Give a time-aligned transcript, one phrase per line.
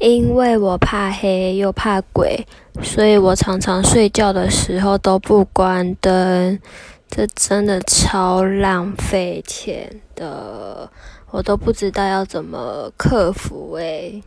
[0.00, 2.46] 因为我怕黑又怕鬼
[2.82, 6.58] 所以我常常睡觉的时候都不关灯
[7.08, 10.88] 这真的超浪费钱的
[11.30, 14.22] 我都不知道要怎么克服诶